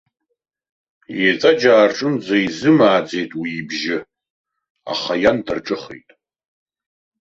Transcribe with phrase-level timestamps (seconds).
[1.27, 3.97] Еҵәаџьаа рҿынӡа изымааӡеит уи ибжьы,
[4.91, 6.09] аха иан дарҿыхеит.